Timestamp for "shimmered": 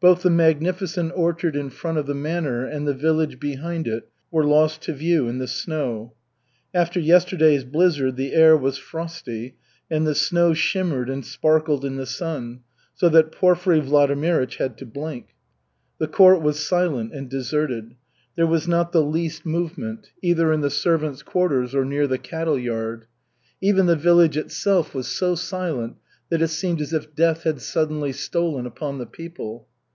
10.52-11.08